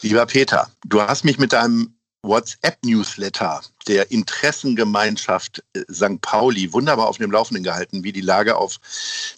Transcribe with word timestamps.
Lieber 0.00 0.24
Peter, 0.24 0.70
du 0.86 1.02
hast 1.02 1.24
mich 1.24 1.38
mit 1.38 1.52
deinem 1.52 1.94
WhatsApp-Newsletter 2.22 3.60
der 3.86 4.10
Interessengemeinschaft 4.10 5.62
äh, 5.74 5.82
St. 5.92 6.20
Pauli 6.22 6.72
wunderbar 6.72 7.08
auf 7.08 7.18
dem 7.18 7.30
Laufenden 7.30 7.64
gehalten, 7.64 8.04
wie 8.04 8.12
die 8.12 8.20
Lage 8.20 8.56
auf 8.56 8.78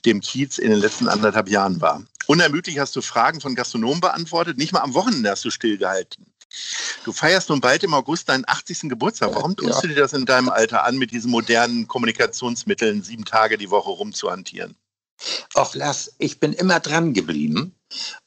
dem 0.05 0.21
Kiez 0.21 0.59
in 0.59 0.71
den 0.71 0.79
letzten 0.79 1.09
anderthalb 1.09 1.49
Jahren 1.49 1.81
war. 1.81 2.05
Unermüdlich 2.27 2.79
hast 2.79 2.95
du 2.95 3.01
Fragen 3.01 3.41
von 3.41 3.55
Gastronomen 3.55 4.01
beantwortet, 4.01 4.59
nicht 4.59 4.73
mal 4.73 4.83
am 4.83 4.95
Wochenende 4.95 5.31
hast 5.31 5.45
du 5.45 5.51
stillgehalten. 5.51 6.27
Du 7.05 7.13
feierst 7.13 7.49
nun 7.49 7.61
bald 7.61 7.83
im 7.83 7.95
August 7.95 8.29
deinen 8.29 8.45
80. 8.47 8.83
Geburtstag. 8.83 9.35
Warum 9.35 9.57
tust 9.57 9.75
ja. 9.75 9.81
du 9.81 9.89
dir 9.89 9.97
das 9.97 10.13
in 10.13 10.27
deinem 10.27 10.51
Alter 10.51 10.85
an, 10.85 10.97
mit 10.97 11.11
diesen 11.11 11.31
modernen 11.31 11.89
Kommunikationsmitteln 11.89 13.03
sieben 13.03 13.25
Tage 13.25 13.59
die 13.59 13.71
Woche 13.71 13.91
rumzuhantieren? 13.91 14.77
Ach, 15.55 15.75
Lars, 15.75 16.13
ich 16.19 16.39
bin 16.39 16.53
immer 16.53 16.81
dran 16.81 17.13
geblieben 17.13 17.75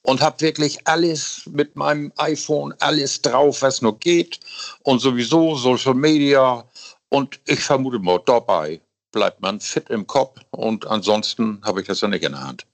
und 0.03 0.21
habe 0.21 0.41
wirklich 0.41 0.87
alles 0.87 1.43
mit 1.45 1.75
meinem 1.75 2.11
iPhone, 2.17 2.73
alles 2.79 3.21
drauf, 3.21 3.61
was 3.61 3.81
nur 3.81 3.97
geht. 3.99 4.39
Und 4.83 4.99
sowieso 4.99 5.55
Social 5.55 5.93
Media. 5.93 6.65
Und 7.09 7.39
ich 7.45 7.59
vermute 7.59 7.99
mal, 7.99 8.19
dabei 8.25 8.81
bleibt 9.11 9.41
man 9.41 9.59
fit 9.59 9.89
im 9.89 10.05
Kopf 10.05 10.39
und 10.51 10.85
ansonsten 10.85 11.61
habe 11.63 11.81
ich 11.81 11.87
das 11.87 12.01
ja 12.01 12.07
nicht 12.07 12.23
in 12.23 12.33
der 12.33 12.43
Hand. 12.43 12.65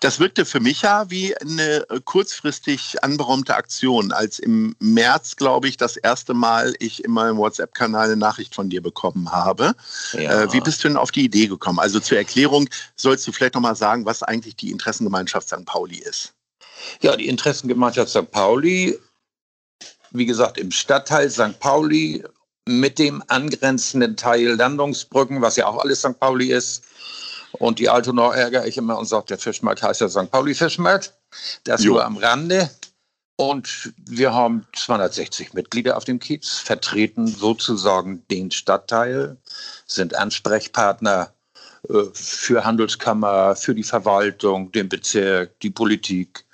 Das 0.00 0.20
wirkte 0.20 0.44
für 0.44 0.60
mich 0.60 0.82
ja 0.82 1.10
wie 1.10 1.36
eine 1.36 1.86
kurzfristig 2.04 3.02
anberaumte 3.02 3.54
Aktion, 3.54 4.12
als 4.12 4.38
im 4.38 4.76
März, 4.78 5.36
glaube 5.36 5.68
ich, 5.68 5.76
das 5.76 5.96
erste 5.96 6.34
Mal 6.34 6.74
ich 6.78 7.04
in 7.04 7.12
meinem 7.12 7.36
WhatsApp-Kanal 7.38 8.06
eine 8.06 8.16
Nachricht 8.16 8.54
von 8.54 8.68
dir 8.70 8.82
bekommen 8.82 9.32
habe. 9.32 9.74
Ja. 10.12 10.42
Äh, 10.42 10.52
wie 10.52 10.60
bist 10.60 10.84
du 10.84 10.88
denn 10.88 10.96
auf 10.96 11.10
die 11.10 11.24
Idee 11.24 11.46
gekommen? 11.46 11.78
Also 11.78 12.00
zur 12.00 12.18
Erklärung 12.18 12.68
sollst 12.96 13.26
du 13.26 13.32
vielleicht 13.32 13.54
nochmal 13.54 13.76
sagen, 13.76 14.04
was 14.04 14.22
eigentlich 14.22 14.56
die 14.56 14.70
Interessengemeinschaft 14.70 15.48
St. 15.48 15.64
Pauli 15.64 15.98
ist. 15.98 16.34
Ja, 17.00 17.16
die 17.16 17.28
Interessengemeinschaft 17.28 18.10
St. 18.10 18.30
Pauli, 18.30 18.98
wie 20.10 20.26
gesagt, 20.26 20.58
im 20.58 20.70
Stadtteil 20.70 21.30
St. 21.30 21.58
Pauli 21.60 22.24
mit 22.66 22.98
dem 22.98 23.22
angrenzenden 23.28 24.16
Teil 24.16 24.54
Landungsbrücken, 24.54 25.42
was 25.42 25.56
ja 25.56 25.66
auch 25.66 25.82
alles 25.82 26.00
St. 26.00 26.18
Pauli 26.18 26.52
ist, 26.52 26.84
und 27.58 27.78
die 27.78 27.88
Altonau 27.88 28.30
ärgere 28.32 28.66
ich 28.66 28.76
immer 28.76 28.98
und 28.98 29.06
sage, 29.06 29.26
der 29.28 29.38
Fischmarkt 29.38 29.82
heißt 29.82 30.00
ja 30.00 30.08
St. 30.08 30.30
Pauli 30.30 30.54
Fischmarkt. 30.54 31.14
Das 31.64 31.82
jo. 31.82 31.94
nur 31.94 32.04
am 32.04 32.16
Rande. 32.16 32.70
Und 33.36 33.92
wir 33.96 34.32
haben 34.32 34.64
260 34.76 35.54
Mitglieder 35.54 35.96
auf 35.96 36.04
dem 36.04 36.20
Kiez, 36.20 36.58
vertreten 36.58 37.26
sozusagen 37.26 38.22
den 38.30 38.52
Stadtteil, 38.52 39.36
sind 39.86 40.14
Ansprechpartner 40.14 41.32
äh, 41.88 41.94
für 42.12 42.64
Handelskammer, 42.64 43.56
für 43.56 43.74
die 43.74 43.82
Verwaltung, 43.82 44.70
den 44.70 44.88
Bezirk, 44.88 45.58
die 45.60 45.70
Politik. 45.70 46.44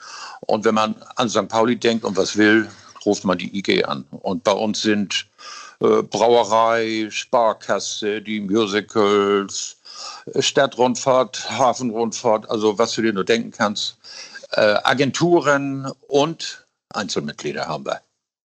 Und 0.41 0.65
wenn 0.65 0.75
man 0.75 0.97
an 1.17 1.29
St. 1.29 1.49
Pauli 1.49 1.77
denkt 1.77 2.05
und 2.05 2.17
was 2.17 2.37
will, 2.37 2.69
ruft 3.05 3.25
man 3.25 3.37
die 3.37 3.57
IG 3.59 3.85
an. 3.85 4.05
Und 4.11 4.45
bei 4.45 4.53
uns 4.53 4.81
sind 4.81 5.27
äh, 5.81 6.03
Brauerei, 6.03 7.09
Sparkasse, 7.11 8.23
die 8.23 8.41
Musicals, 8.41 9.77
Stadtrundfahrt, 10.39 11.51
Hafenrundfahrt, 11.51 12.49
also 12.51 12.79
was 12.79 12.95
du 12.95 13.03
dir 13.03 13.13
nur 13.13 13.25
denken 13.25 13.51
kannst. 13.51 13.97
Äh, 14.53 14.77
Agenturen 14.85 15.91
und 16.09 16.67
Einzelmitglieder 16.91 17.67
haben 17.67 17.87
wir. 17.87 18.01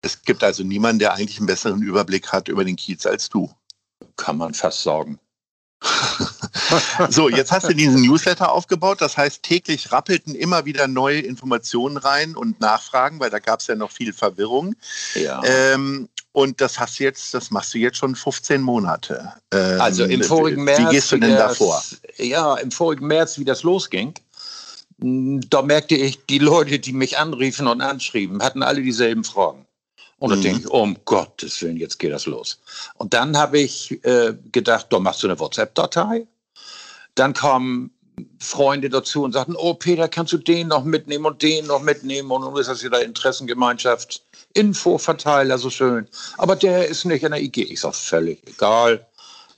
Es 0.02 0.22
gibt 0.22 0.44
also 0.44 0.62
niemanden, 0.62 1.00
der 1.00 1.14
eigentlich 1.14 1.38
einen 1.38 1.46
besseren 1.46 1.82
Überblick 1.82 2.32
hat 2.32 2.48
über 2.48 2.64
den 2.64 2.76
Kiez 2.76 3.06
als 3.06 3.28
du. 3.28 3.50
Kann 4.16 4.36
man 4.36 4.54
fast 4.54 4.82
sagen. 4.82 5.18
so, 7.10 7.28
jetzt 7.28 7.52
hast 7.52 7.68
du 7.68 7.74
diesen 7.74 8.02
Newsletter 8.02 8.52
aufgebaut. 8.52 9.00
Das 9.00 9.16
heißt, 9.16 9.42
täglich 9.42 9.92
rappelten 9.92 10.34
immer 10.34 10.64
wieder 10.64 10.86
neue 10.88 11.20
Informationen 11.20 11.96
rein 11.96 12.36
und 12.36 12.60
Nachfragen, 12.60 13.20
weil 13.20 13.30
da 13.30 13.38
gab 13.38 13.60
es 13.60 13.66
ja 13.66 13.74
noch 13.74 13.90
viel 13.90 14.12
Verwirrung. 14.12 14.74
Ja. 15.14 15.42
Ähm, 15.44 16.08
und 16.36 16.60
das 16.60 16.78
hast 16.78 17.00
du 17.00 17.04
jetzt, 17.04 17.32
das 17.32 17.50
machst 17.50 17.72
du 17.72 17.78
jetzt 17.78 17.96
schon 17.96 18.14
15 18.14 18.60
Monate. 18.60 19.32
Ähm, 19.54 19.80
also 19.80 20.04
im 20.04 20.22
vorigen 20.22 20.64
März. 20.64 20.80
Wie 20.80 20.94
gehst 20.94 21.10
du 21.10 21.16
denn 21.16 21.30
das, 21.30 21.58
davor? 21.58 21.82
Ja, 22.18 22.56
im 22.56 22.70
vorigen 22.70 23.06
März, 23.06 23.38
wie 23.38 23.44
das 23.46 23.62
losging, 23.62 24.12
da 24.98 25.62
merkte 25.62 25.94
ich, 25.94 26.26
die 26.26 26.38
Leute, 26.38 26.78
die 26.78 26.92
mich 26.92 27.16
anriefen 27.16 27.66
und 27.66 27.80
anschrieben, 27.80 28.42
hatten 28.42 28.62
alle 28.62 28.82
dieselben 28.82 29.24
Fragen. 29.24 29.64
Und 30.18 30.28
dann 30.28 30.40
mhm. 30.40 30.42
denke 30.42 30.60
ich, 30.60 30.70
oh, 30.70 30.82
um 30.82 30.98
Gottes 31.06 31.62
Willen, 31.62 31.78
jetzt 31.78 31.98
geht 31.98 32.12
das 32.12 32.26
los. 32.26 32.60
Und 32.96 33.14
dann 33.14 33.34
habe 33.38 33.58
ich 33.58 34.04
äh, 34.04 34.34
gedacht, 34.52 34.88
da 34.90 34.98
machst 34.98 35.22
du 35.22 35.28
eine 35.28 35.40
WhatsApp-Datei. 35.40 36.26
Dann 37.14 37.32
kamen 37.32 37.92
Freunde 38.38 38.88
dazu 38.88 39.22
und 39.24 39.32
sagten, 39.32 39.56
oh 39.56 39.74
Peter, 39.74 40.08
kannst 40.08 40.32
du 40.32 40.38
den 40.38 40.68
noch 40.68 40.84
mitnehmen 40.84 41.26
und 41.26 41.42
den 41.42 41.66
noch 41.66 41.82
mitnehmen? 41.82 42.30
Und 42.30 42.42
nun 42.42 42.56
ist 42.56 42.68
das 42.68 42.84
wieder 42.84 43.02
Interessengemeinschaft 43.02 44.22
Infoverteiler, 44.54 45.58
so 45.58 45.68
schön. 45.70 46.08
Aber 46.38 46.56
der 46.56 46.86
ist 46.86 47.04
nicht 47.04 47.22
in 47.22 47.32
der 47.32 47.42
IG. 47.42 47.64
Ich 47.64 47.80
sage, 47.80 47.94
völlig 47.94 48.46
egal. 48.46 49.06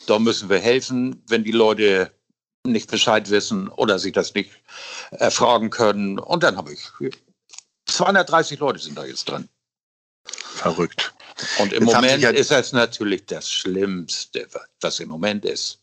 Da 0.07 0.19
müssen 0.19 0.49
wir 0.49 0.59
helfen, 0.59 1.23
wenn 1.29 1.45
die 1.45 1.53
Leute 1.53 2.11
nicht 2.65 2.91
Bescheid 2.91 3.31
wissen 3.31 3.69
oder 3.69 3.99
sich 3.99 4.13
das 4.13 4.35
nicht 4.35 4.51
erfragen 5.11 5.71
können. 5.71 6.19
Und 6.19 6.43
dann 6.43 6.57
habe 6.57 6.73
ich 6.73 6.81
230 7.87 8.59
Leute 8.59 8.79
sind 8.79 8.99
da 8.99 9.05
jetzt 9.05 9.29
drin. 9.29 9.49
Verrückt. 10.25 11.15
Und 11.61 11.73
im 11.73 11.85
jetzt 11.85 11.95
Moment 11.95 12.23
ja 12.23 12.31
ist 12.31 12.51
das 12.51 12.73
natürlich 12.73 13.27
das 13.27 13.51
Schlimmste, 13.51 14.49
was 14.81 15.01
im 15.01 15.09
Moment 15.09 15.45
ist. 15.45 15.81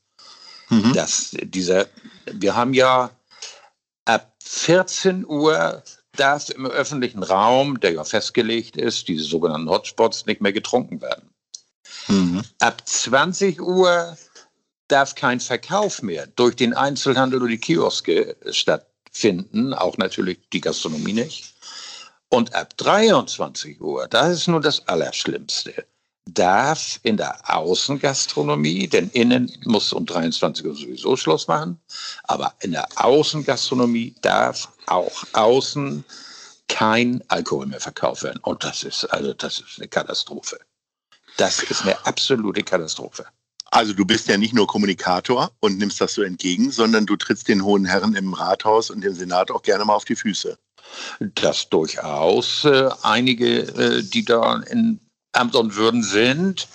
Mhm. 0.75 0.93
Dass 0.93 1.31
dieser, 1.41 1.87
wir 2.25 2.55
haben 2.55 2.73
ja 2.73 3.11
ab 4.05 4.35
14 4.43 5.25
Uhr 5.25 5.83
darf 6.15 6.49
im 6.49 6.65
öffentlichen 6.65 7.23
Raum, 7.23 7.79
der 7.79 7.93
ja 7.93 8.03
festgelegt 8.03 8.77
ist, 8.77 9.07
diese 9.07 9.23
sogenannten 9.23 9.69
Hotspots, 9.69 10.25
nicht 10.25 10.41
mehr 10.41 10.53
getrunken 10.53 11.01
werden. 11.01 11.29
Mhm. 12.07 12.43
Ab 12.59 12.81
20 12.85 13.61
Uhr 13.61 14.17
darf 14.87 15.15
kein 15.15 15.39
Verkauf 15.39 16.01
mehr 16.01 16.27
durch 16.27 16.55
den 16.55 16.73
Einzelhandel 16.73 17.41
oder 17.41 17.49
die 17.49 17.57
Kioske 17.57 18.35
stattfinden, 18.51 19.73
auch 19.73 19.97
natürlich 19.97 20.39
die 20.53 20.61
Gastronomie 20.61 21.13
nicht. 21.13 21.53
Und 22.29 22.53
ab 22.53 22.75
23 22.77 23.81
Uhr, 23.81 24.07
das 24.07 24.31
ist 24.31 24.47
nur 24.47 24.61
das 24.61 24.87
Allerschlimmste, 24.87 25.85
darf 26.25 26.99
in 27.03 27.17
der 27.17 27.37
Außengastronomie, 27.55 28.87
denn 28.87 29.09
innen 29.11 29.51
muss 29.65 29.93
um 29.93 30.05
23 30.05 30.65
Uhr 30.65 30.75
sowieso 30.75 31.15
Schluss 31.15 31.47
machen, 31.47 31.79
aber 32.23 32.53
in 32.61 32.71
der 32.71 32.87
Außengastronomie 32.95 34.15
darf 34.21 34.69
auch 34.87 35.23
außen 35.33 36.03
kein 36.67 37.23
Alkohol 37.27 37.67
mehr 37.67 37.79
verkauft 37.79 38.23
werden. 38.23 38.39
Und 38.41 38.63
das 38.63 38.83
ist, 38.83 39.05
also 39.05 39.33
das 39.33 39.59
ist 39.59 39.77
eine 39.77 39.87
Katastrophe. 39.87 40.59
Das 41.37 41.61
ist 41.63 41.83
eine 41.83 42.05
absolute 42.05 42.63
Katastrophe. 42.63 43.25
Also 43.71 43.93
du 43.93 44.05
bist 44.05 44.27
ja 44.27 44.37
nicht 44.37 44.53
nur 44.53 44.67
Kommunikator 44.67 45.51
und 45.59 45.77
nimmst 45.77 45.99
das 45.99 46.13
so 46.13 46.21
entgegen, 46.21 46.71
sondern 46.71 47.05
du 47.05 47.17
trittst 47.17 47.47
den 47.47 47.63
hohen 47.63 47.85
Herren 47.85 48.15
im 48.15 48.33
Rathaus 48.33 48.89
und 48.89 49.01
dem 49.01 49.13
Senat 49.13 49.51
auch 49.51 49.61
gerne 49.61 49.85
mal 49.85 49.95
auf 49.95 50.05
die 50.05 50.15
Füße. 50.15 50.57
Das 51.19 51.67
durchaus. 51.69 52.63
Äh, 52.63 52.89
einige, 53.01 53.59
äh, 53.59 54.03
die 54.03 54.23
da 54.23 54.61
in 54.69 54.99
Amt 55.35 55.55
und 55.55 55.75
Würden 55.75 56.03
sind, 56.03 56.67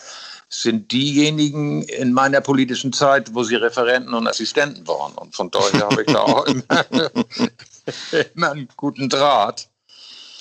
sind 0.48 0.90
diejenigen 0.90 1.82
in 1.82 2.12
meiner 2.12 2.40
politischen 2.40 2.92
Zeit, 2.92 3.34
wo 3.34 3.44
sie 3.44 3.54
Referenten 3.54 4.14
und 4.14 4.26
Assistenten 4.26 4.86
waren. 4.86 5.14
Und 5.14 5.34
von 5.34 5.50
daher 5.50 5.80
habe 5.90 6.02
ich 6.02 6.12
da 6.12 6.20
auch 6.20 6.44
immer, 6.46 6.84
immer 8.34 8.50
einen 8.50 8.68
guten 8.76 9.08
Draht. 9.08 9.68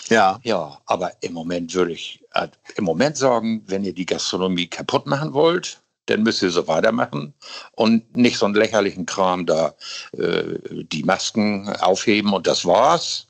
Ja. 0.09 0.39
Ja, 0.43 0.79
aber 0.87 1.11
im 1.21 1.33
Moment 1.33 1.73
würde 1.73 1.91
ich 1.93 2.19
äh, 2.33 2.47
im 2.75 2.83
Moment 2.83 3.17
sagen, 3.17 3.63
wenn 3.67 3.83
ihr 3.83 3.93
die 3.93 4.07
Gastronomie 4.07 4.67
kaputt 4.67 5.05
machen 5.05 5.33
wollt, 5.33 5.79
dann 6.07 6.23
müsst 6.23 6.41
ihr 6.41 6.49
so 6.49 6.67
weitermachen 6.67 7.33
und 7.73 8.17
nicht 8.17 8.37
so 8.37 8.45
einen 8.45 8.55
lächerlichen 8.55 9.05
Kram 9.05 9.45
da 9.45 9.75
äh, 10.17 10.57
die 10.91 11.03
Masken 11.03 11.69
aufheben 11.81 12.33
und 12.33 12.47
das 12.47 12.65
war's. 12.65 13.27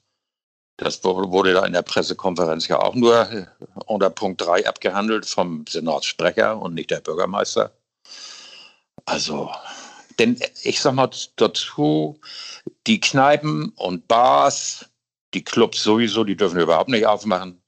Das 0.80 1.04
wurde 1.04 1.54
da 1.54 1.66
in 1.66 1.74
der 1.74 1.81
Pressekonferenz 1.81 2.70
ja 2.70 2.80
auch 2.80 2.96
nur 2.96 3.48
unter 3.86 4.10
Punkt 4.10 4.42
3 4.42 4.66
abgehandelt 4.66 5.26
vom 5.26 5.66
Senatssprecher 5.68 6.58
und 6.58 6.74
nicht 6.74 6.90
der 6.90 7.02
Bürgermeister. 7.02 7.72
Also, 9.06 9.52
denn 10.20 10.40
ich 10.64 10.80
sag 10.80 10.94
mal 10.94 11.10
dazu, 11.36 12.20
die 12.88 13.00
Kneipen 13.02 13.70
und 13.76 14.08
Bars, 14.08 14.86
die 15.34 15.44
Clubs 15.44 15.84
sowieso, 15.84 16.24
die 16.24 16.38
dürfen 16.38 16.60
überhaupt 16.60 16.90
nicht 16.90 17.06
aufmachen. 17.06 17.62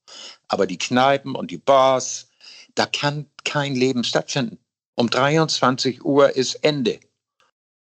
Aber 0.48 0.66
die 0.66 0.78
Kneipen 0.78 1.36
und 1.36 1.52
die 1.52 1.58
Bars, 1.58 2.30
da 2.76 2.86
kann 2.86 3.30
kein 3.44 3.76
Leben 3.76 4.04
stattfinden. 4.04 4.58
Um 4.96 5.10
23 5.10 6.06
Uhr 6.06 6.36
ist 6.36 6.56
Ende. 6.64 7.00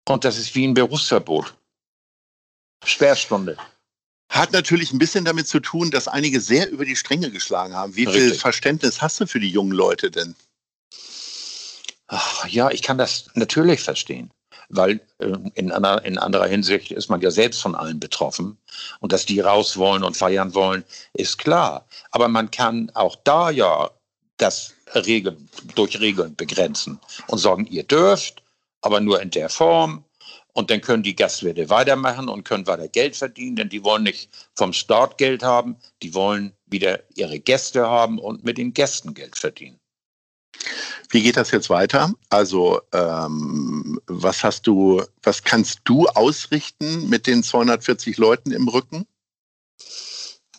Und 0.08 0.24
das 0.24 0.38
ist 0.38 0.54
wie 0.54 0.66
ein 0.66 0.74
Berufsverbot. 0.74 1.54
Sperrstunde. 2.84 3.56
Hat 4.28 4.52
natürlich 4.52 4.92
ein 4.92 4.98
bisschen 4.98 5.24
damit 5.24 5.48
zu 5.48 5.60
tun, 5.60 5.90
dass 5.90 6.08
einige 6.08 6.40
sehr 6.40 6.70
über 6.70 6.84
die 6.84 6.96
Stränge 6.96 7.30
geschlagen 7.30 7.74
haben. 7.74 7.96
Wie 7.96 8.04
Richtig. 8.04 8.22
viel 8.22 8.34
Verständnis 8.34 9.00
hast 9.00 9.20
du 9.20 9.26
für 9.26 9.40
die 9.40 9.50
jungen 9.50 9.72
Leute 9.72 10.10
denn? 10.10 10.34
Ach, 12.08 12.46
ja, 12.46 12.70
ich 12.70 12.82
kann 12.82 12.98
das 12.98 13.26
natürlich 13.34 13.80
verstehen 13.80 14.30
weil 14.68 15.00
äh, 15.18 15.32
in, 15.54 15.72
einer, 15.72 16.04
in 16.04 16.18
anderer 16.18 16.46
Hinsicht 16.46 16.90
ist 16.90 17.08
man 17.08 17.20
ja 17.20 17.30
selbst 17.30 17.60
von 17.60 17.74
allen 17.74 18.00
betroffen. 18.00 18.58
Und 19.00 19.12
dass 19.12 19.26
die 19.26 19.40
raus 19.40 19.76
wollen 19.76 20.04
und 20.04 20.16
feiern 20.16 20.54
wollen, 20.54 20.84
ist 21.14 21.38
klar. 21.38 21.86
Aber 22.10 22.28
man 22.28 22.50
kann 22.50 22.90
auch 22.94 23.16
da 23.24 23.50
ja 23.50 23.90
das 24.36 24.74
Regeln, 24.94 25.48
durch 25.74 25.98
Regeln 26.00 26.36
begrenzen 26.36 27.00
und 27.26 27.38
sagen, 27.38 27.66
ihr 27.66 27.82
dürft, 27.82 28.42
aber 28.82 29.00
nur 29.00 29.20
in 29.20 29.30
der 29.30 29.48
Form. 29.48 30.04
Und 30.58 30.70
dann 30.70 30.80
können 30.80 31.04
die 31.04 31.14
Gastwirte 31.14 31.70
weitermachen 31.70 32.28
und 32.28 32.42
können 32.42 32.66
weiter 32.66 32.88
Geld 32.88 33.14
verdienen, 33.14 33.54
denn 33.54 33.68
die 33.68 33.84
wollen 33.84 34.02
nicht 34.02 34.28
vom 34.56 34.72
Staat 34.72 35.16
Geld 35.16 35.44
haben, 35.44 35.76
die 36.02 36.14
wollen 36.14 36.52
wieder 36.66 36.98
ihre 37.14 37.38
Gäste 37.38 37.86
haben 37.86 38.18
und 38.18 38.42
mit 38.42 38.58
den 38.58 38.74
Gästen 38.74 39.14
Geld 39.14 39.38
verdienen. 39.38 39.78
Wie 41.10 41.22
geht 41.22 41.36
das 41.36 41.52
jetzt 41.52 41.70
weiter? 41.70 42.12
Also 42.28 42.80
ähm, 42.92 44.00
was 44.08 44.42
hast 44.42 44.66
du, 44.66 45.00
was 45.22 45.44
kannst 45.44 45.78
du 45.84 46.08
ausrichten 46.08 47.08
mit 47.08 47.28
den 47.28 47.44
240 47.44 48.16
Leuten 48.16 48.50
im 48.50 48.66
Rücken? 48.66 49.06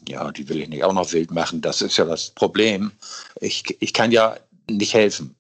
Ja, 0.08 0.32
die 0.32 0.48
will 0.48 0.62
ich 0.62 0.70
nicht 0.70 0.86
auch 0.86 0.94
noch 0.94 1.12
wild 1.12 1.32
machen. 1.32 1.60
Das 1.60 1.82
ist 1.82 1.98
ja 1.98 2.06
das 2.06 2.30
Problem. 2.30 2.94
Ich, 3.42 3.66
ich 3.82 3.92
kann 3.92 4.14
ja 4.14 4.38
nicht 4.70 4.94
helfen. 4.94 5.36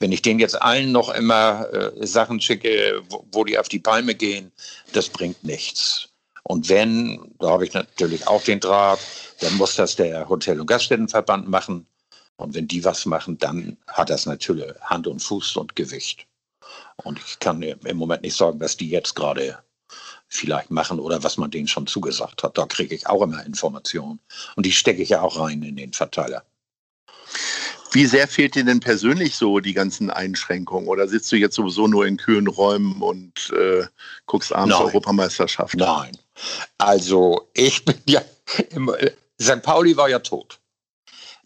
Wenn 0.00 0.12
ich 0.12 0.22
denen 0.22 0.40
jetzt 0.40 0.60
allen 0.60 0.92
noch 0.92 1.10
immer 1.10 1.68
äh, 1.72 2.06
Sachen 2.06 2.40
schicke, 2.40 3.02
wo, 3.08 3.24
wo 3.32 3.44
die 3.44 3.58
auf 3.58 3.68
die 3.68 3.78
Palme 3.78 4.14
gehen, 4.14 4.52
das 4.92 5.08
bringt 5.08 5.42
nichts. 5.44 6.08
Und 6.44 6.68
wenn, 6.68 7.34
da 7.38 7.50
habe 7.50 7.66
ich 7.66 7.74
natürlich 7.74 8.26
auch 8.26 8.42
den 8.42 8.60
Draht, 8.60 9.00
dann 9.40 9.54
muss 9.56 9.76
das 9.76 9.96
der 9.96 10.28
Hotel- 10.28 10.60
und 10.60 10.66
Gaststättenverband 10.66 11.48
machen. 11.48 11.86
Und 12.36 12.54
wenn 12.54 12.68
die 12.68 12.84
was 12.84 13.04
machen, 13.04 13.36
dann 13.38 13.76
hat 13.86 14.10
das 14.10 14.24
natürlich 14.24 14.72
Hand 14.80 15.06
und 15.06 15.20
Fuß 15.20 15.56
und 15.56 15.76
Gewicht. 15.76 16.26
Und 17.04 17.18
ich 17.18 17.38
kann 17.38 17.62
im 17.62 17.96
Moment 17.96 18.22
nicht 18.22 18.36
sagen, 18.36 18.60
was 18.60 18.76
die 18.76 18.88
jetzt 18.88 19.14
gerade 19.14 19.58
vielleicht 20.28 20.70
machen 20.70 21.00
oder 21.00 21.22
was 21.22 21.36
man 21.36 21.50
denen 21.50 21.68
schon 21.68 21.86
zugesagt 21.86 22.42
hat. 22.42 22.56
Da 22.58 22.66
kriege 22.66 22.94
ich 22.94 23.06
auch 23.06 23.22
immer 23.22 23.44
Informationen. 23.44 24.20
Und 24.56 24.66
die 24.66 24.72
stecke 24.72 25.02
ich 25.02 25.10
ja 25.10 25.22
auch 25.22 25.38
rein 25.38 25.62
in 25.62 25.76
den 25.76 25.92
Verteiler. 25.92 26.44
Wie 27.92 28.06
sehr 28.06 28.28
fehlt 28.28 28.54
dir 28.54 28.64
denn 28.64 28.80
persönlich 28.80 29.36
so 29.36 29.60
die 29.60 29.74
ganzen 29.74 30.10
Einschränkungen? 30.10 30.88
Oder 30.88 31.08
sitzt 31.08 31.32
du 31.32 31.36
jetzt 31.36 31.54
sowieso 31.54 31.86
nur 31.86 32.06
in 32.06 32.16
kühlen 32.16 32.46
Räumen 32.46 33.00
und 33.00 33.50
äh, 33.56 33.84
guckst 34.26 34.52
abends 34.52 34.76
Nein. 34.76 34.86
Europameisterschaft? 34.86 35.74
Nein. 35.74 36.16
Also 36.76 37.48
ich 37.54 37.84
bin 37.86 37.96
ja, 38.06 38.22
im, 38.70 38.92
St. 39.40 39.62
Pauli 39.62 39.96
war 39.96 40.08
ja 40.08 40.18
tot. 40.18 40.58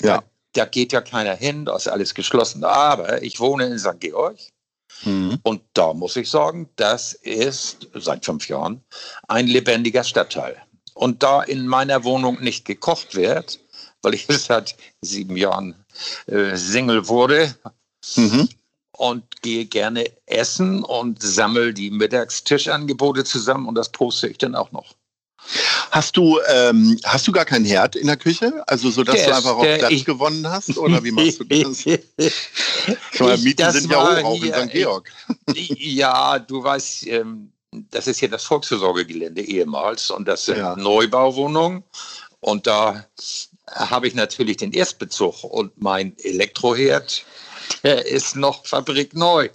Ja 0.00 0.22
da 0.52 0.64
geht 0.66 0.92
ja 0.92 1.00
keiner 1.00 1.34
hin, 1.34 1.64
da 1.64 1.76
ist 1.76 1.88
alles 1.88 2.14
geschlossen. 2.14 2.64
Aber 2.64 3.22
ich 3.22 3.40
wohne 3.40 3.66
in 3.66 3.78
St. 3.78 4.00
Georg 4.00 4.38
mhm. 5.04 5.38
und 5.42 5.62
da 5.74 5.92
muss 5.92 6.16
ich 6.16 6.30
sagen, 6.30 6.68
das 6.76 7.14
ist 7.14 7.88
seit 7.94 8.24
fünf 8.24 8.48
Jahren 8.48 8.82
ein 9.28 9.46
lebendiger 9.46 10.04
Stadtteil. 10.04 10.56
Und 10.94 11.22
da 11.22 11.42
in 11.42 11.66
meiner 11.66 12.04
Wohnung 12.04 12.42
nicht 12.42 12.64
gekocht 12.64 13.14
wird, 13.14 13.58
weil 14.02 14.14
ich 14.14 14.26
seit 14.28 14.76
sieben 15.00 15.36
Jahren 15.36 15.81
äh, 16.26 16.56
Single 16.56 17.08
wurde, 17.08 17.54
mhm 18.16 18.48
und 19.02 19.42
gehe 19.42 19.64
gerne 19.64 20.04
essen 20.26 20.84
und 20.84 21.22
sammle 21.22 21.74
die 21.74 21.90
Mittagstischangebote 21.90 23.24
zusammen 23.24 23.66
und 23.66 23.74
das 23.74 23.90
poste 23.90 24.28
ich 24.28 24.38
dann 24.38 24.54
auch 24.54 24.70
noch. 24.70 24.94
Hast 25.90 26.16
du, 26.16 26.38
ähm, 26.48 26.96
hast 27.04 27.26
du 27.26 27.32
gar 27.32 27.44
keinen 27.44 27.64
Herd 27.64 27.96
in 27.96 28.06
der 28.06 28.16
Küche? 28.16 28.62
Also 28.68 28.90
so, 28.90 29.02
dass 29.02 29.16
der 29.16 29.26
du 29.26 29.36
einfach 29.36 29.56
auf 29.56 29.62
Platz 29.62 29.90
ich, 29.90 30.04
gewonnen 30.04 30.48
hast? 30.48 30.78
Oder 30.78 31.02
wie 31.02 31.10
machst 31.10 31.40
du 31.40 31.44
das? 31.44 31.84
meine, 33.18 33.38
Mieten 33.38 33.62
das 33.62 33.74
sind 33.74 33.90
ja 33.90 34.20
hoch, 34.20 34.24
auch 34.24 34.42
in 34.42 34.54
St. 34.54 34.70
Georg. 34.70 35.10
ja, 35.56 36.38
du 36.38 36.62
weißt, 36.62 37.08
ähm, 37.08 37.50
das 37.90 38.06
ist 38.06 38.20
hier 38.20 38.30
das 38.30 38.44
Volksversorgegelände 38.44 39.42
ehemals 39.42 40.12
und 40.12 40.28
das 40.28 40.44
sind 40.44 40.58
ja. 40.58 40.76
Neubauwohnungen. 40.76 41.82
Und 42.38 42.68
da 42.68 43.04
habe 43.74 44.06
ich 44.06 44.14
natürlich 44.14 44.58
den 44.58 44.72
Erstbezug 44.72 45.44
und 45.44 45.80
mein 45.80 46.16
Elektroherd, 46.18 47.24
der 47.82 48.06
ist 48.06 48.36
noch 48.36 48.66
fabrikneu. 48.66 49.48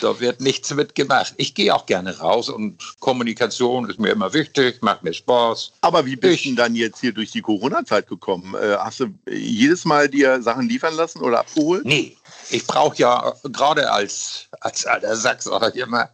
Da 0.00 0.18
wird 0.18 0.40
nichts 0.40 0.74
mitgemacht. 0.74 1.34
Ich 1.36 1.54
gehe 1.54 1.74
auch 1.74 1.86
gerne 1.86 2.18
raus 2.18 2.48
und 2.48 2.82
Kommunikation 2.98 3.88
ist 3.88 4.00
mir 4.00 4.10
immer 4.10 4.32
wichtig, 4.32 4.82
macht 4.82 5.04
mir 5.04 5.12
Spaß. 5.12 5.72
Aber 5.82 6.04
wie 6.04 6.16
bist 6.16 6.44
du 6.44 6.54
dann 6.54 6.74
jetzt 6.74 7.00
hier 7.00 7.12
durch 7.12 7.30
die 7.30 7.42
Corona-Zeit 7.42 8.08
gekommen? 8.08 8.54
Äh, 8.54 8.76
hast 8.78 9.00
du 9.00 9.14
jedes 9.30 9.84
Mal 9.84 10.08
dir 10.08 10.42
Sachen 10.42 10.68
liefern 10.68 10.94
lassen 10.94 11.20
oder 11.20 11.40
abgeholt? 11.40 11.84
Nee, 11.84 12.16
ich 12.50 12.66
brauche 12.66 12.96
ja 12.96 13.34
gerade 13.44 13.90
als, 13.90 14.48
als 14.60 14.84
alter 14.84 15.14
Sachs, 15.16 15.44
sag 15.44 15.74
ich 15.74 15.82
immer, 15.82 16.10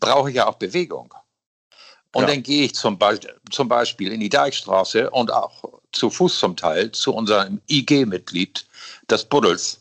brauche 0.00 0.30
ich 0.30 0.36
ja 0.36 0.46
auch 0.46 0.56
Bewegung. 0.56 1.12
Und 2.14 2.22
ja. 2.22 2.28
dann 2.28 2.42
gehe 2.42 2.64
ich 2.64 2.74
zum, 2.74 2.98
Be 2.98 3.20
zum 3.50 3.68
Beispiel 3.68 4.10
in 4.10 4.20
die 4.20 4.30
Deichstraße 4.30 5.10
und 5.10 5.30
auch 5.30 5.75
zu 5.92 6.10
Fuß 6.10 6.38
zum 6.38 6.56
Teil 6.56 6.92
zu 6.92 7.14
unserem 7.14 7.60
IG-Mitglied, 7.68 8.66
das 9.08 9.24
Buddels. 9.24 9.80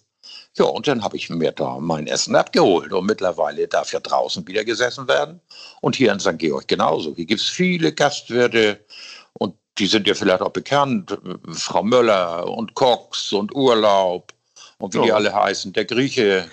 Ja, 0.57 0.65
und 0.65 0.87
dann 0.87 1.03
habe 1.03 1.17
ich 1.17 1.29
mir 1.29 1.51
da 1.51 1.79
mein 1.79 2.07
Essen 2.07 2.35
abgeholt. 2.35 2.93
Und 2.93 3.05
mittlerweile 3.05 3.67
darf 3.67 3.91
ja 3.91 3.99
draußen 3.99 4.47
wieder 4.47 4.63
gesessen 4.63 5.07
werden. 5.07 5.41
Und 5.81 5.95
hier 5.97 6.13
in 6.13 6.19
St. 6.19 6.37
Georg 6.37 6.67
genauso. 6.67 7.13
Hier 7.13 7.25
gibt 7.25 7.41
es 7.41 7.49
viele 7.49 7.91
Gastwirte 7.91 8.79
und 9.33 9.55
die 9.77 9.87
sind 9.87 10.07
ja 10.07 10.13
vielleicht 10.13 10.41
auch 10.41 10.51
bekannt. 10.51 11.17
Frau 11.51 11.83
Möller 11.83 12.47
und 12.47 12.73
Cox 12.75 13.33
und 13.33 13.53
Urlaub 13.53 14.33
und 14.77 14.93
wie 14.93 14.99
oh. 14.99 15.03
die 15.03 15.11
alle 15.11 15.33
heißen. 15.33 15.73
Der 15.73 15.85
Grieche 15.85 16.49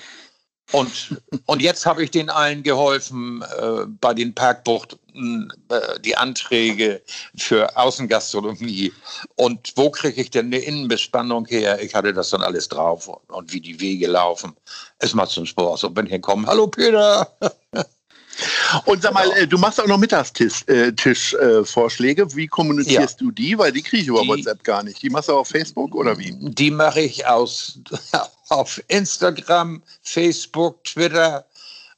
und, 0.72 1.22
und 1.46 1.62
jetzt 1.62 1.86
habe 1.86 2.02
ich 2.02 2.10
den 2.10 2.30
allen 2.30 2.62
geholfen, 2.62 3.42
äh, 3.42 3.86
bei 4.00 4.14
den 4.14 4.34
Parkbuchten 4.34 5.52
äh, 5.68 6.00
die 6.00 6.16
Anträge 6.16 7.02
für 7.36 7.76
Außengastronomie. 7.76 8.92
Und 9.36 9.72
wo 9.76 9.90
kriege 9.90 10.20
ich 10.20 10.30
denn 10.30 10.46
eine 10.46 10.58
Innenbespannung 10.58 11.46
her? 11.46 11.80
Ich 11.82 11.94
hatte 11.94 12.12
das 12.12 12.30
dann 12.30 12.42
alles 12.42 12.68
drauf 12.68 13.08
und, 13.08 13.30
und 13.30 13.52
wie 13.52 13.60
die 13.60 13.78
Wege 13.80 14.06
laufen. 14.06 14.54
Es 14.98 15.14
macht 15.14 15.36
einen 15.36 15.46
Spaß. 15.46 15.84
Und 15.84 15.96
wenn 15.96 16.06
ich 16.06 16.22
komme, 16.22 16.46
hallo 16.46 16.66
Peter. 16.66 17.30
Und 18.86 19.02
sag 19.02 19.12
mal, 19.14 19.28
ja. 19.28 19.36
Äh, 19.36 19.46
du 19.46 19.58
machst 19.58 19.80
auch 19.80 19.86
noch 19.86 19.98
Mittagstischvorschläge. 19.98 22.22
Äh, 22.22 22.36
wie 22.36 22.46
kommunizierst 22.46 23.20
ja. 23.20 23.26
du 23.26 23.30
die? 23.30 23.58
Weil 23.58 23.72
die 23.72 23.82
kriege 23.82 24.02
ich 24.02 24.08
über 24.08 24.22
die, 24.22 24.28
WhatsApp 24.28 24.64
gar 24.64 24.82
nicht. 24.82 25.02
Die 25.02 25.10
machst 25.10 25.28
du 25.28 25.36
auf 25.36 25.48
Facebook 25.48 25.94
oder 25.94 26.16
wie? 26.18 26.34
Die 26.38 26.70
mache 26.70 27.00
ich 27.00 27.26
aus, 27.26 27.78
auf 28.48 28.82
Instagram, 28.88 29.82
Facebook, 30.02 30.82
Twitter 30.84 31.44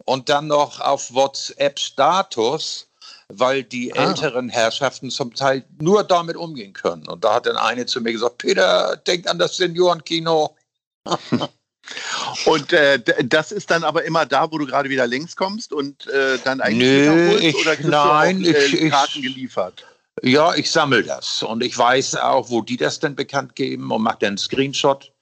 und 0.04 0.28
dann 0.28 0.48
noch 0.48 0.80
auf 0.80 1.14
WhatsApp-Status, 1.14 2.88
weil 3.28 3.62
die 3.62 3.94
ah. 3.94 4.08
älteren 4.08 4.48
Herrschaften 4.48 5.10
zum 5.10 5.32
Teil 5.34 5.64
nur 5.80 6.02
damit 6.04 6.36
umgehen 6.36 6.72
können. 6.72 7.06
Und 7.08 7.24
da 7.24 7.34
hat 7.34 7.46
dann 7.46 7.56
eine 7.56 7.86
zu 7.86 8.00
mir 8.00 8.12
gesagt, 8.12 8.38
Peter, 8.38 8.96
denk 9.06 9.28
an 9.28 9.38
das 9.38 9.56
Seniorenkino. 9.56 10.56
Und 12.46 12.72
äh, 12.72 13.00
das 13.24 13.52
ist 13.52 13.70
dann 13.70 13.84
aber 13.84 14.04
immer 14.04 14.26
da, 14.26 14.50
wo 14.50 14.58
du 14.58 14.66
gerade 14.66 14.88
wieder 14.88 15.06
längs 15.06 15.36
kommst 15.36 15.72
und 15.72 16.06
äh, 16.08 16.38
dann 16.44 16.60
eigentlich 16.60 17.08
Nö, 17.08 17.36
ich, 17.38 17.54
oder 17.56 17.76
kriegst 17.76 17.90
nein, 17.90 18.42
du 18.42 18.50
auch, 18.50 18.54
äh, 18.54 18.88
Karten 18.90 19.18
ich, 19.18 19.22
geliefert? 19.22 19.84
Ja, 20.22 20.54
ich 20.54 20.70
sammle 20.70 21.02
das 21.02 21.42
und 21.42 21.62
ich 21.62 21.76
weiß 21.76 22.16
auch, 22.16 22.48
wo 22.48 22.62
die 22.62 22.76
das 22.76 23.00
dann 23.00 23.14
bekannt 23.14 23.56
geben 23.56 23.90
und 23.90 24.02
mache 24.02 24.18
dann 24.20 24.28
einen 24.28 24.38
Screenshot 24.38 25.12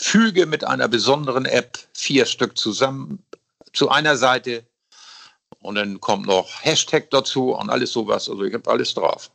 füge 0.00 0.46
mit 0.46 0.64
einer 0.64 0.88
besonderen 0.88 1.44
App 1.44 1.78
vier 1.92 2.24
Stück 2.24 2.56
zusammen 2.56 3.22
zu 3.72 3.90
einer 3.90 4.16
Seite 4.16 4.64
und 5.60 5.74
dann 5.74 6.00
kommt 6.00 6.26
noch 6.26 6.48
Hashtag 6.62 7.10
dazu 7.10 7.54
und 7.54 7.68
alles 7.70 7.92
sowas. 7.92 8.28
Also 8.28 8.42
ich 8.44 8.54
habe 8.54 8.70
alles 8.70 8.94
drauf. 8.94 9.30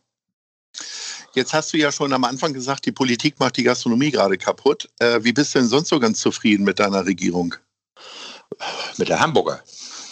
Jetzt 1.36 1.54
hast 1.54 1.74
du 1.74 1.78
ja 1.78 1.92
schon 1.92 2.13
am 2.13 2.24
Anfang 2.25 2.54
gesagt, 2.54 2.86
die 2.86 2.92
Politik 2.92 3.40
macht 3.40 3.58
die 3.58 3.63
Gastronomie 3.63 4.12
gerade 4.12 4.38
kaputt. 4.38 4.90
Äh, 5.00 5.24
wie 5.24 5.34
bist 5.34 5.56
du 5.56 5.60
denn 5.60 5.68
sonst 5.68 5.90
so 5.90 6.00
ganz 6.00 6.20
zufrieden 6.20 6.63
mit 6.63 6.80
deiner 6.80 7.06
Regierung? 7.06 7.56
Mit 8.98 9.10
der 9.10 9.20
Hamburger. 9.20 9.63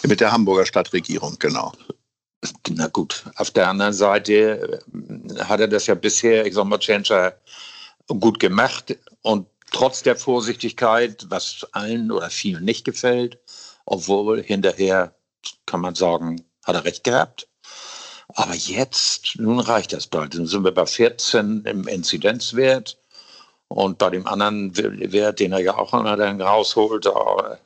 Mit 0.02 0.20
der 0.20 0.32
Hamburger 0.32 0.66
Stadtregierung, 0.66 1.36
genau. 1.38 1.72
Na 2.70 2.88
gut, 2.88 3.24
auf 3.36 3.52
der 3.52 3.68
anderen 3.68 3.92
Seite 3.92 4.82
äh, 4.92 5.44
hat 5.44 5.60
er 5.60 5.68
das 5.68 5.86
ja 5.86 5.94
bisher, 5.94 6.44
ich 6.44 6.54
sag 6.54 6.64
mal, 6.64 6.78
Changer 6.78 7.34
gut 8.08 8.40
gemacht 8.40 8.96
und 9.22 9.46
trotz 9.70 10.02
der 10.02 10.16
Vorsichtigkeit, 10.16 11.26
was 11.28 11.66
allen 11.70 12.10
oder 12.10 12.30
vielen 12.30 12.64
nicht 12.64 12.84
gefällt, 12.84 13.38
obwohl 13.86 14.42
hinterher 14.42 15.14
kann 15.66 15.80
man 15.80 15.94
sagen, 15.94 16.44
hat 16.64 16.74
er 16.74 16.84
recht 16.84 17.04
gehabt. 17.04 17.48
Aber 18.28 18.54
jetzt, 18.54 19.38
nun 19.38 19.60
reicht 19.60 19.92
das 19.92 20.06
bald. 20.06 20.34
Dann 20.34 20.46
sind 20.46 20.64
wir 20.64 20.72
bei 20.72 20.86
14 20.86 21.64
im 21.64 21.86
Inzidenzwert 21.88 22.98
und 23.68 23.98
bei 23.98 24.10
dem 24.10 24.26
anderen 24.26 24.76
Wert, 24.76 25.40
den 25.40 25.52
er 25.52 25.60
ja 25.60 25.76
auch 25.76 25.92
immer 25.92 26.16
dann 26.16 26.40
rausholt, 26.40 27.06
äh, 27.06 27.56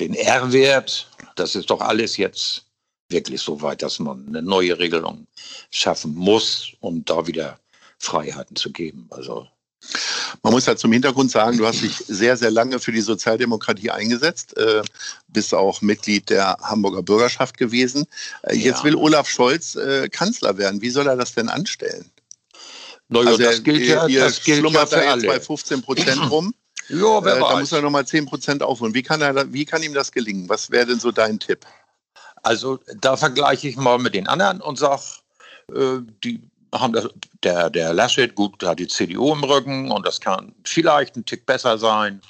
den 0.00 0.14
R-Wert, 0.14 1.08
das 1.36 1.54
ist 1.54 1.70
doch 1.70 1.80
alles 1.80 2.16
jetzt 2.16 2.64
wirklich 3.08 3.40
so 3.40 3.60
weit, 3.62 3.82
dass 3.82 3.98
man 3.98 4.26
eine 4.28 4.42
neue 4.42 4.78
Regelung 4.78 5.26
schaffen 5.70 6.14
muss, 6.14 6.72
um 6.80 7.04
da 7.04 7.26
wieder 7.26 7.58
Freiheiten 7.98 8.56
zu 8.56 8.72
geben. 8.72 9.06
Also 9.10 9.46
man 10.42 10.52
muss 10.52 10.66
halt 10.66 10.78
zum 10.78 10.92
Hintergrund 10.92 11.30
sagen, 11.30 11.58
du 11.58 11.66
hast 11.66 11.82
dich 11.82 11.96
sehr, 11.96 12.36
sehr 12.36 12.50
lange 12.50 12.78
für 12.78 12.92
die 12.92 13.00
Sozialdemokratie 13.00 13.90
eingesetzt, 13.90 14.56
äh, 14.56 14.82
bist 15.28 15.54
auch 15.54 15.80
Mitglied 15.82 16.30
der 16.30 16.56
Hamburger 16.62 17.02
Bürgerschaft 17.02 17.56
gewesen. 17.56 18.06
Äh, 18.42 18.56
jetzt 18.56 18.78
ja. 18.78 18.84
will 18.84 18.96
Olaf 18.96 19.28
Scholz 19.28 19.76
äh, 19.76 20.08
Kanzler 20.08 20.58
werden. 20.58 20.82
Wie 20.82 20.90
soll 20.90 21.06
er 21.06 21.16
das 21.16 21.34
denn 21.34 21.48
anstellen? 21.48 22.10
Naja, 23.08 23.26
also 23.26 23.42
das 23.42 23.62
gilt 23.62 23.82
ja, 23.82 24.06
ihr 24.06 24.20
das 24.20 24.42
gilt 24.42 24.68
ja 24.70 24.86
für 24.86 25.08
alle. 25.08 25.26
bei 25.26 25.40
15 25.40 25.82
Prozent 25.82 26.20
rum. 26.30 26.54
ja, 26.88 27.24
wer 27.24 27.36
äh, 27.36 27.40
Da 27.40 27.58
muss 27.58 27.72
er 27.72 27.82
nochmal 27.82 28.06
10 28.06 28.26
Prozent 28.26 28.62
aufholen. 28.62 28.94
Wie 28.94 29.02
kann, 29.02 29.20
er, 29.20 29.52
wie 29.52 29.64
kann 29.64 29.82
ihm 29.82 29.94
das 29.94 30.12
gelingen? 30.12 30.48
Was 30.48 30.70
wäre 30.70 30.86
denn 30.86 31.00
so 31.00 31.12
dein 31.12 31.38
Tipp? 31.38 31.66
Also 32.42 32.78
da 33.00 33.16
vergleiche 33.16 33.68
ich 33.68 33.76
mal 33.76 33.98
mit 33.98 34.14
den 34.14 34.26
anderen 34.26 34.60
und 34.60 34.78
sage, 34.78 35.02
äh, 35.74 36.00
die 36.22 36.42
haben 36.74 36.92
das, 36.92 37.08
der, 37.42 37.70
der 37.70 37.92
Laschet, 37.94 38.34
gut, 38.34 38.62
da 38.62 38.70
hat 38.70 38.78
die 38.78 38.88
CDU 38.88 39.32
im 39.32 39.44
Rücken 39.44 39.90
und 39.90 40.06
das 40.06 40.20
kann 40.20 40.54
vielleicht 40.64 41.16
ein 41.16 41.24
Tick 41.24 41.46
besser 41.46 41.78
sein. 41.78 42.20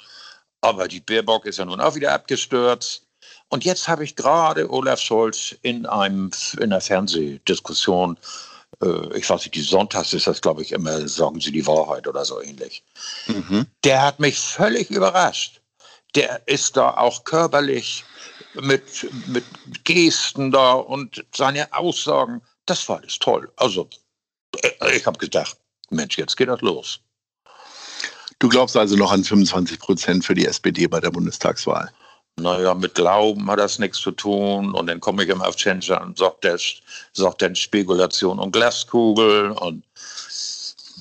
Aber 0.61 0.87
die 0.87 0.99
Baerbock 0.99 1.45
ist 1.45 1.59
ja 1.59 1.65
nun 1.65 1.81
auch 1.81 1.95
wieder 1.95 2.13
abgestürzt. 2.13 3.05
Und 3.49 3.63
jetzt 3.63 3.87
habe 3.87 4.03
ich 4.03 4.15
gerade 4.15 4.69
Olaf 4.71 4.99
Scholz 4.99 5.55
in, 5.61 5.85
einem, 5.85 6.31
in 6.57 6.63
einer 6.63 6.81
Fernsehdiskussion, 6.81 8.17
äh, 8.81 9.17
ich 9.17 9.29
weiß 9.29 9.41
nicht, 9.41 9.55
die 9.55 9.61
Sonntags 9.61 10.13
ist 10.13 10.27
das, 10.27 10.41
glaube 10.41 10.61
ich, 10.61 10.71
immer, 10.71 11.07
sagen 11.07 11.39
Sie 11.39 11.51
die 11.51 11.65
Wahrheit 11.67 12.07
oder 12.07 12.25
so 12.25 12.41
ähnlich. 12.41 12.83
Mhm. 13.27 13.67
Der 13.83 14.01
hat 14.01 14.19
mich 14.19 14.39
völlig 14.39 14.89
überrascht. 14.89 15.61
Der 16.15 16.41
ist 16.47 16.77
da 16.77 16.91
auch 16.91 17.23
körperlich 17.23 18.03
mit, 18.61 19.07
mit 19.27 19.43
Gesten 19.83 20.51
da 20.51 20.73
und 20.73 21.25
seine 21.35 21.71
Aussagen, 21.73 22.41
das 22.65 22.87
war 22.87 22.99
alles 22.99 23.19
toll. 23.19 23.51
Also 23.57 23.89
ich 24.93 25.05
habe 25.05 25.17
gedacht, 25.17 25.57
Mensch, 25.89 26.17
jetzt 26.17 26.35
geht 26.37 26.49
das 26.49 26.61
los. 26.61 26.99
Du 28.39 28.49
glaubst 28.49 28.75
also 28.75 28.95
noch 28.95 29.11
an 29.11 29.23
25 29.23 29.79
Prozent 29.79 30.25
für 30.25 30.33
die 30.33 30.45
SPD 30.45 30.87
bei 30.87 30.99
der 30.99 31.11
Bundestagswahl? 31.11 31.91
Naja, 32.37 32.73
mit 32.73 32.95
Glauben 32.95 33.49
hat 33.49 33.59
das 33.59 33.79
nichts 33.79 33.99
zu 33.99 34.11
tun. 34.11 34.73
Und 34.73 34.87
dann 34.87 34.99
komme 34.99 35.23
ich 35.23 35.29
immer 35.29 35.47
auf 35.47 35.55
Tschentscher 35.55 36.01
und 36.01 36.17
sagt, 36.17 36.43
der, 36.43 36.59
dann 37.37 37.55
Spekulation 37.55 38.39
und 38.39 38.51
Glaskugel. 38.51 39.51
Und 39.51 39.83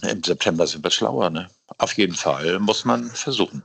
im 0.02 0.22
September 0.22 0.66
sind 0.66 0.84
wir 0.84 0.90
schlauer. 0.90 1.30
Ne? 1.30 1.50
Auf 1.78 1.92
jeden 1.94 2.14
Fall 2.14 2.60
muss 2.60 2.84
man 2.84 3.10
versuchen. 3.10 3.62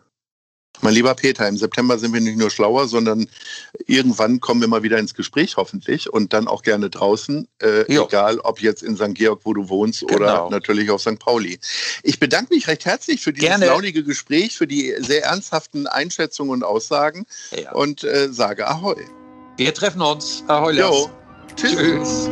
Mein 0.81 0.93
lieber 0.93 1.13
Peter, 1.13 1.47
im 1.47 1.57
September 1.57 1.97
sind 1.97 2.13
wir 2.13 2.21
nicht 2.21 2.37
nur 2.37 2.49
schlauer, 2.49 2.87
sondern 2.87 3.27
irgendwann 3.85 4.39
kommen 4.39 4.61
wir 4.61 4.67
mal 4.67 4.83
wieder 4.83 4.97
ins 4.97 5.13
Gespräch, 5.13 5.57
hoffentlich, 5.57 6.11
und 6.11 6.31
dann 6.31 6.47
auch 6.47 6.61
gerne 6.61 6.89
draußen, 6.89 7.47
äh, 7.61 7.81
egal 7.87 8.39
ob 8.39 8.61
jetzt 8.61 8.83
in 8.83 8.95
St. 8.95 9.13
Georg, 9.13 9.41
wo 9.43 9.53
du 9.53 9.67
wohnst, 9.67 10.07
genau. 10.07 10.15
oder 10.15 10.49
natürlich 10.49 10.89
auf 10.89 11.01
St. 11.01 11.19
Pauli. 11.19 11.59
Ich 12.03 12.19
bedanke 12.19 12.53
mich 12.53 12.67
recht 12.67 12.85
herzlich 12.85 13.21
für 13.21 13.33
dieses 13.33 13.49
gerne. 13.49 13.65
launige 13.67 14.03
Gespräch, 14.03 14.55
für 14.55 14.67
die 14.67 14.93
sehr 14.99 15.25
ernsthaften 15.25 15.87
Einschätzungen 15.87 16.51
und 16.51 16.63
Aussagen 16.63 17.25
ja. 17.51 17.73
und 17.73 18.03
äh, 18.03 18.31
sage 18.31 18.67
Ahoi. 18.67 18.95
Wir 19.57 19.73
treffen 19.73 20.01
uns. 20.01 20.43
Ahoi. 20.47 20.73
Jo. 20.73 21.09
Tschüss. 21.55 21.75
Tschüss. 21.75 22.29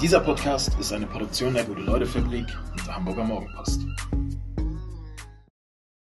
Dieser 0.00 0.20
Podcast 0.20 0.70
ist 0.80 0.92
eine 0.92 1.06
Produktion 1.06 1.54
der 1.54 1.64
Gute-Leute-Fabrik 1.64 2.46
und 2.70 2.86
der 2.86 2.94
Hamburger 2.94 3.24
Morgenpost. 3.24 3.80